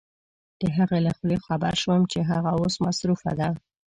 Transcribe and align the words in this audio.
د 0.61 0.63
هغې 0.77 0.99
له 1.05 1.11
خولې 1.17 1.37
خبر 1.45 1.73
شوم 1.81 2.01
چې 2.11 2.19
هغه 2.31 2.49
اوس 2.59 2.75
مصروفه 2.85 3.31
ده. 3.39 3.49